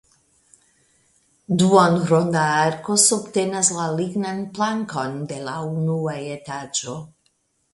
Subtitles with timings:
[1.61, 6.99] Duonronda arko subtenas la lignan plankon de la unua etaĝo.